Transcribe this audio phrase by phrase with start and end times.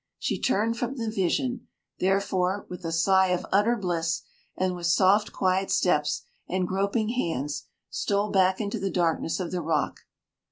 [0.17, 1.67] She turned from the vision,
[1.99, 4.23] therefore, with a sigh of utter bliss,
[4.57, 9.61] and with soft quiet steps and groping hands stole back into the darkness of the
[9.61, 9.99] rock.